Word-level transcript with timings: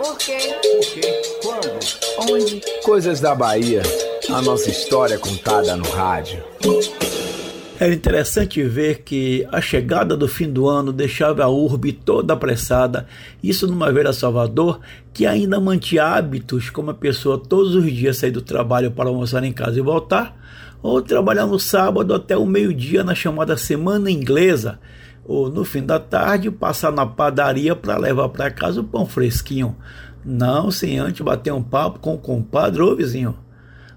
Por 0.00 0.16
quê? 0.16 0.38
Por 0.62 0.80
quê? 0.94 1.22
Quando? 1.42 2.32
Onde? 2.32 2.62
Coisas 2.82 3.20
da 3.20 3.34
Bahia. 3.34 3.82
A 4.30 4.40
nossa 4.40 4.70
história 4.70 5.18
contada 5.18 5.76
no 5.76 5.84
rádio. 5.90 6.42
Era 7.78 7.92
interessante 7.92 8.62
ver 8.62 9.02
que 9.02 9.46
a 9.52 9.60
chegada 9.60 10.16
do 10.16 10.26
fim 10.26 10.50
do 10.50 10.66
ano 10.66 10.90
deixava 10.90 11.44
a 11.44 11.48
urbe 11.48 11.92
toda 11.92 12.32
apressada, 12.32 13.06
isso 13.42 13.66
numa 13.66 13.92
Vera 13.92 14.14
Salvador 14.14 14.80
que 15.12 15.26
ainda 15.26 15.60
mantinha 15.60 16.06
hábitos 16.06 16.70
como 16.70 16.92
a 16.92 16.94
pessoa 16.94 17.36
todos 17.36 17.74
os 17.74 17.92
dias 17.92 18.16
sair 18.16 18.30
do 18.30 18.40
trabalho 18.40 18.90
para 18.90 19.10
almoçar 19.10 19.44
em 19.44 19.52
casa 19.52 19.78
e 19.78 19.82
voltar, 19.82 20.34
ou 20.82 21.02
trabalhar 21.02 21.44
no 21.44 21.58
sábado 21.58 22.14
até 22.14 22.34
o 22.34 22.46
meio-dia 22.46 23.04
na 23.04 23.14
chamada 23.14 23.54
Semana 23.54 24.10
Inglesa, 24.10 24.80
ou 25.24 25.50
no 25.50 25.64
fim 25.64 25.82
da 25.82 25.98
tarde 25.98 26.50
passar 26.50 26.92
na 26.92 27.06
padaria 27.06 27.76
para 27.76 27.96
levar 27.96 28.28
para 28.28 28.50
casa 28.50 28.80
o 28.80 28.84
pão 28.84 29.06
fresquinho, 29.06 29.76
não 30.24 30.70
sem 30.70 30.98
antes 30.98 31.20
bater 31.20 31.52
um 31.52 31.62
papo 31.62 31.98
com 31.98 32.14
o 32.14 32.18
compadre 32.18 32.82
ou 32.82 32.96
vizinho. 32.96 33.36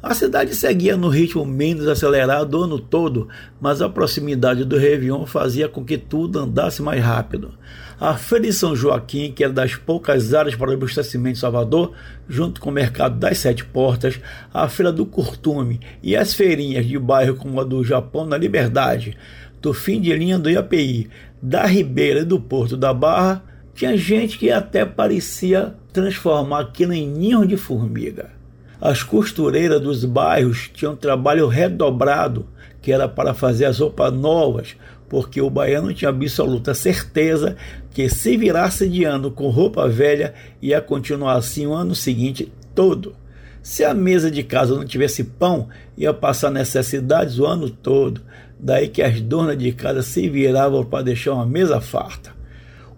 A 0.00 0.14
cidade 0.14 0.54
seguia 0.54 0.96
no 0.96 1.08
ritmo 1.08 1.44
menos 1.44 1.88
acelerado 1.88 2.56
o 2.56 2.62
ano 2.62 2.78
todo, 2.78 3.28
mas 3.60 3.82
a 3.82 3.88
proximidade 3.88 4.64
do 4.64 4.78
Réveillon 4.78 5.26
fazia 5.26 5.68
com 5.68 5.84
que 5.84 5.98
tudo 5.98 6.38
andasse 6.38 6.80
mais 6.80 7.02
rápido. 7.02 7.52
A 7.98 8.14
Feira 8.16 8.46
de 8.46 8.52
São 8.52 8.76
Joaquim, 8.76 9.32
que 9.32 9.42
era 9.42 9.52
das 9.52 9.74
poucas 9.74 10.32
áreas 10.32 10.54
para 10.54 10.70
o 10.70 10.72
abastecimento 10.72 11.34
de 11.34 11.40
Salvador, 11.40 11.94
junto 12.28 12.60
com 12.60 12.70
o 12.70 12.72
Mercado 12.72 13.18
das 13.18 13.38
Sete 13.38 13.64
Portas, 13.64 14.20
a 14.54 14.68
Feira 14.68 14.92
do 14.92 15.04
Curtume 15.04 15.80
e 16.00 16.14
as 16.14 16.32
feirinhas 16.32 16.86
de 16.86 16.96
bairro 16.96 17.34
como 17.34 17.60
a 17.60 17.64
do 17.64 17.82
Japão 17.82 18.24
na 18.24 18.38
Liberdade, 18.38 19.18
do 19.60 19.74
fim 19.74 20.00
de 20.00 20.14
linha 20.14 20.38
do 20.38 20.48
IAPI, 20.48 21.10
da 21.42 21.66
Ribeira 21.66 22.20
e 22.20 22.24
do 22.24 22.38
Porto 22.38 22.76
da 22.76 22.94
Barra, 22.94 23.42
tinha 23.74 23.96
gente 23.96 24.38
que 24.38 24.48
até 24.48 24.84
parecia 24.84 25.74
transformar 25.92 26.60
aquilo 26.60 26.92
em 26.92 27.08
ninho 27.08 27.44
de 27.44 27.56
formiga. 27.56 28.37
As 28.80 29.02
costureiras 29.02 29.80
dos 29.80 30.04
bairros 30.04 30.70
tinham 30.72 30.94
trabalho 30.94 31.48
redobrado, 31.48 32.46
que 32.80 32.92
era 32.92 33.08
para 33.08 33.34
fazer 33.34 33.64
as 33.64 33.80
roupas 33.80 34.12
novas, 34.12 34.76
porque 35.08 35.40
o 35.40 35.50
baiano 35.50 35.92
tinha 35.92 36.10
absoluta 36.10 36.74
certeza 36.74 37.56
que 37.90 38.08
se 38.08 38.36
virasse 38.36 38.88
de 38.88 39.02
ano 39.02 39.32
com 39.32 39.48
roupa 39.48 39.88
velha, 39.88 40.32
ia 40.62 40.80
continuar 40.80 41.34
assim 41.34 41.66
o 41.66 41.74
ano 41.74 41.94
seguinte 41.94 42.52
todo. 42.72 43.16
Se 43.62 43.84
a 43.84 43.92
mesa 43.92 44.30
de 44.30 44.44
casa 44.44 44.76
não 44.76 44.84
tivesse 44.84 45.24
pão, 45.24 45.68
ia 45.96 46.14
passar 46.14 46.50
necessidades 46.50 47.38
o 47.40 47.46
ano 47.46 47.68
todo. 47.68 48.20
Daí 48.60 48.86
que 48.86 49.02
as 49.02 49.20
donas 49.20 49.58
de 49.58 49.72
casa 49.72 50.02
se 50.02 50.28
viravam 50.28 50.84
para 50.84 51.02
deixar 51.02 51.32
uma 51.32 51.46
mesa 51.46 51.80
farta 51.80 52.37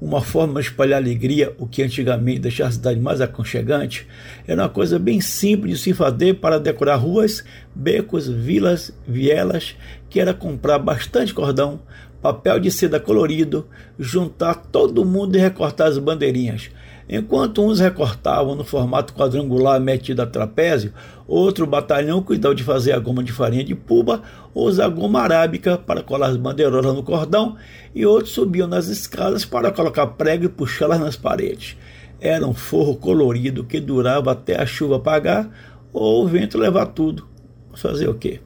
uma 0.00 0.22
forma 0.22 0.60
de 0.60 0.66
espalhar 0.68 1.00
alegria, 1.00 1.54
o 1.58 1.66
que 1.66 1.82
antigamente 1.82 2.40
deixava 2.40 2.70
a 2.70 2.72
cidade 2.72 2.98
mais 2.98 3.20
aconchegante, 3.20 4.06
era 4.46 4.62
uma 4.62 4.68
coisa 4.68 4.98
bem 4.98 5.20
simples 5.20 5.78
de 5.78 5.84
se 5.84 5.94
fazer 5.94 6.34
para 6.34 6.58
decorar 6.58 6.96
ruas, 6.96 7.44
becos, 7.80 8.28
vilas, 8.28 8.92
vielas, 9.08 9.74
que 10.10 10.20
era 10.20 10.34
comprar 10.34 10.78
bastante 10.78 11.32
cordão, 11.32 11.80
papel 12.20 12.60
de 12.60 12.70
seda 12.70 13.00
colorido, 13.00 13.66
juntar 13.98 14.54
todo 14.54 15.04
mundo 15.04 15.36
e 15.36 15.40
recortar 15.40 15.88
as 15.88 15.96
bandeirinhas. 15.96 16.70
Enquanto 17.08 17.64
uns 17.64 17.80
recortavam 17.80 18.54
no 18.54 18.62
formato 18.62 19.14
quadrangular 19.14 19.80
metido 19.80 20.20
a 20.20 20.26
trapézio, 20.26 20.92
outro 21.26 21.66
batalhão 21.66 22.22
cuidava 22.22 22.54
de 22.54 22.62
fazer 22.62 22.92
a 22.92 22.98
goma 22.98 23.24
de 23.24 23.32
farinha 23.32 23.64
de 23.64 23.74
puba 23.74 24.22
ou 24.54 24.68
usar 24.68 24.88
goma 24.88 25.20
arábica 25.22 25.78
para 25.78 26.02
colar 26.02 26.28
as 26.28 26.36
bandeirolas 26.36 26.94
no 26.94 27.02
cordão, 27.02 27.56
e 27.94 28.04
outros 28.04 28.34
subiam 28.34 28.68
nas 28.68 28.88
escadas 28.88 29.44
para 29.44 29.72
colocar 29.72 30.06
prego 30.08 30.44
e 30.44 30.48
puxá-las 30.48 31.00
nas 31.00 31.16
paredes. 31.16 31.76
Era 32.20 32.46
um 32.46 32.54
forro 32.54 32.94
colorido 32.94 33.64
que 33.64 33.80
durava 33.80 34.32
até 34.32 34.60
a 34.60 34.66
chuva 34.66 34.96
apagar 34.96 35.48
ou 35.92 36.22
o 36.22 36.28
vento 36.28 36.58
levar 36.58 36.86
tudo. 36.86 37.29
Fazer 37.74 38.08
o 38.08 38.14
quê? 38.14 38.40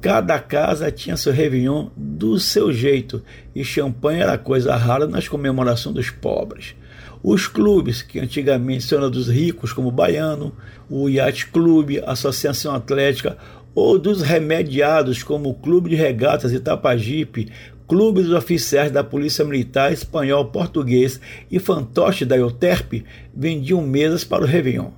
Cada 0.00 0.38
casa 0.38 0.90
tinha 0.90 1.16
seu 1.16 1.32
Réveillon 1.32 1.90
do 1.94 2.38
seu 2.38 2.72
jeito, 2.72 3.22
e 3.54 3.62
champanhe 3.62 4.20
era 4.20 4.38
coisa 4.38 4.74
rara 4.74 5.06
nas 5.06 5.28
comemorações 5.28 5.94
dos 5.94 6.10
pobres. 6.10 6.74
Os 7.22 7.46
clubes, 7.46 8.00
que 8.00 8.18
antigamente 8.18 8.94
eram 8.94 9.10
dos 9.10 9.28
ricos, 9.28 9.74
como 9.74 9.88
o 9.88 9.92
Baiano, 9.92 10.54
o 10.88 11.06
Yacht 11.06 11.48
Clube, 11.48 12.00
a 12.00 12.12
Associação 12.12 12.74
Atlética, 12.74 13.36
ou 13.74 13.98
dos 13.98 14.22
remediados, 14.22 15.22
como 15.22 15.50
o 15.50 15.54
Clube 15.54 15.90
de 15.90 15.96
Regatas 15.96 16.52
Itapajipe, 16.52 17.52
Clube 17.86 18.22
dos 18.22 18.32
Oficiais 18.32 18.90
da 18.90 19.04
Polícia 19.04 19.44
Militar 19.44 19.92
Espanhol, 19.92 20.46
Português 20.46 21.20
e 21.50 21.58
Fantoche 21.58 22.24
da 22.24 22.38
Euterpe, 22.38 23.04
vendiam 23.34 23.82
mesas 23.82 24.24
para 24.24 24.44
o 24.44 24.46
Réveillon. 24.46 24.90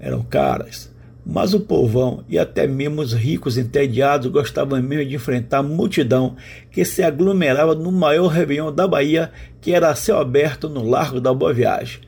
Eram 0.00 0.22
caras 0.22 0.90
mas 1.30 1.52
o 1.52 1.60
povão 1.60 2.24
e 2.26 2.38
até 2.38 2.66
mesmo 2.66 3.02
os 3.02 3.12
ricos 3.12 3.58
entediados 3.58 4.30
gostavam 4.30 4.82
mesmo 4.82 5.04
de 5.04 5.14
enfrentar 5.14 5.58
a 5.58 5.62
multidão 5.62 6.34
que 6.72 6.86
se 6.86 7.02
aglomerava 7.02 7.74
no 7.74 7.92
maior 7.92 8.28
réveillon 8.28 8.72
da 8.72 8.88
Bahia, 8.88 9.30
que 9.60 9.74
era 9.74 9.90
a 9.90 9.94
céu 9.94 10.18
aberto 10.18 10.70
no 10.70 10.88
Largo 10.88 11.20
da 11.20 11.34
Boa 11.34 11.52
Viagem. 11.52 12.00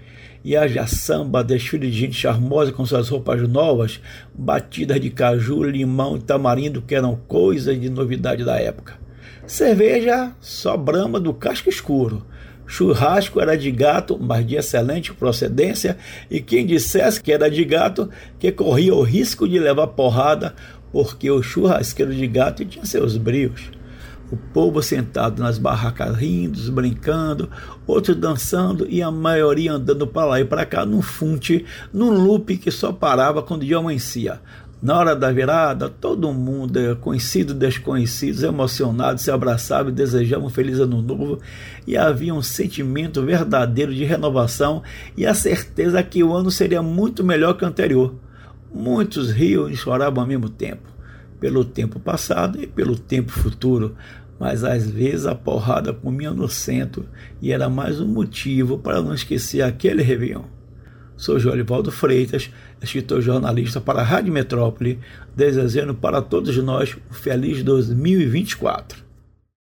E 0.43 0.57
haja 0.57 0.87
samba, 0.87 1.45
desfile 1.45 1.91
de 1.91 1.99
gente 1.99 2.15
charmosa 2.15 2.73
com 2.73 2.87
suas 2.87 3.11
roupas 3.11 3.47
novas, 3.47 4.01
batidas 4.33 4.99
de 4.99 5.11
caju, 5.11 5.65
limão 5.65 6.17
e 6.17 6.21
tamarindo, 6.21 6.81
que 6.81 6.95
eram 6.95 7.15
coisas 7.29 7.79
de 7.79 7.91
novidade 7.91 8.43
da 8.43 8.59
época. 8.59 8.99
Cerveja 9.47 10.33
só 10.41 10.79
brama 10.79 11.21
do 11.21 11.35
casco 11.35 11.69
escuro 11.69 12.25
Churrasco 12.71 13.41
era 13.41 13.59
de 13.59 13.69
gato, 13.69 14.17
mas 14.17 14.47
de 14.47 14.55
excelente 14.55 15.13
procedência, 15.13 15.99
e 16.31 16.41
quem 16.41 16.65
dissesse 16.65 17.21
que 17.21 17.33
era 17.33 17.51
de 17.51 17.65
gato, 17.65 18.09
que 18.39 18.53
corria 18.53 18.95
o 18.95 19.03
risco 19.03 19.49
de 19.49 19.59
levar 19.59 19.89
porrada, 19.89 20.55
porque 20.93 21.29
o 21.29 21.43
churrasqueiro 21.43 22.15
de 22.15 22.29
gato 22.29 22.65
tinha 22.65 22.85
seus 22.85 23.17
brios. 23.17 23.73
O 24.31 24.37
povo 24.37 24.81
sentado 24.81 25.43
nas 25.43 25.59
barracas 25.59 26.17
rindo, 26.17 26.71
brincando, 26.71 27.51
outros 27.85 28.17
dançando 28.17 28.87
e 28.89 29.03
a 29.03 29.11
maioria 29.11 29.73
andando 29.73 30.07
para 30.07 30.27
lá 30.27 30.41
e 30.41 30.45
para 30.45 30.65
cá 30.65 30.87
num 30.87 31.03
funte, 31.03 31.67
num 31.93 32.11
loop 32.13 32.57
que 32.57 32.71
só 32.71 32.93
parava 32.93 33.43
quando 33.43 33.67
dia 33.67 33.79
amanhecia. 33.79 34.41
Na 34.83 34.99
hora 34.99 35.15
da 35.15 35.31
virada, 35.31 35.91
todo 35.91 36.33
mundo, 36.33 36.79
é 36.79 36.95
conhecido 36.95 37.53
e 37.53 37.57
desconhecidos, 37.57 38.43
emocionados, 38.43 39.23
se 39.23 39.31
abraçavam 39.31 39.93
e 39.93 39.95
desejavam 39.95 40.47
um 40.47 40.51
feliz 40.51 40.79
ano 40.79 41.03
novo, 41.03 41.39
e 41.87 41.99
havia 41.99 42.35
um 42.35 42.41
sentimento 42.41 43.23
verdadeiro 43.23 43.95
de 43.95 44.05
renovação 44.05 44.83
e 45.15 45.27
a 45.27 45.35
certeza 45.35 46.03
que 46.03 46.25
o 46.25 46.33
ano 46.33 46.51
seria 46.51 46.81
muito 46.81 47.23
melhor 47.23 47.59
que 47.59 47.65
o 47.65 47.69
anterior. 47.69 48.15
Muitos 48.73 49.31
riam 49.31 49.69
e 49.69 49.77
choravam 49.77 50.23
ao 50.23 50.27
mesmo 50.27 50.49
tempo, 50.49 50.89
pelo 51.39 51.63
tempo 51.63 52.01
passado 52.01 52.59
e 52.63 52.67
pelo 52.67 52.97
tempo 52.97 53.33
futuro, 53.33 53.95
mas 54.39 54.65
às 54.65 54.91
vezes 54.91 55.27
a 55.27 55.35
porrada 55.35 55.93
comia 55.93 56.31
no 56.31 56.49
centro 56.49 57.05
e 57.43 57.53
era 57.53 57.69
mais 57.69 58.01
um 58.01 58.09
motivo 58.09 58.79
para 58.79 59.03
não 59.03 59.13
esquecer 59.13 59.61
aquele 59.61 60.03
Réveillon. 60.03 60.60
Sou 61.21 61.39
Jolivaldo 61.39 61.93
Freitas, 61.93 62.51
escritor 62.81 63.21
jornalista 63.21 63.79
para 63.79 64.01
a 64.01 64.03
Rádio 64.03 64.33
Metrópole, 64.33 64.99
desejando 65.37 65.95
para 65.95 66.23
todos 66.23 66.57
nós 66.57 66.97
um 66.97 67.13
feliz 67.13 67.63
2024. 67.63 69.10